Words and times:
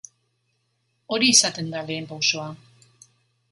Hori 1.17 1.29
izaten 1.35 1.71
da 1.75 1.85
lehen 1.91 2.11
pausoa. 2.15 2.51